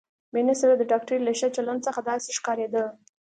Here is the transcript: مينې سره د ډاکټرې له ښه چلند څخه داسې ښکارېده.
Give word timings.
مينې 0.33 0.55
سره 0.61 0.73
د 0.77 0.83
ډاکټرې 0.91 1.19
له 1.25 1.31
ښه 1.39 1.47
چلند 1.55 1.81
څخه 1.87 1.99
داسې 2.09 2.29
ښکارېده. 2.37 2.85